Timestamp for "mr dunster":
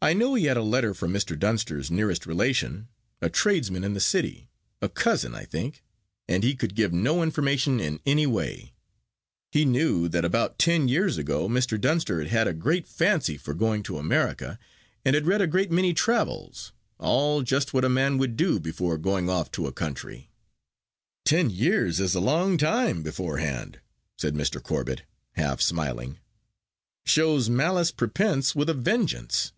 11.48-12.20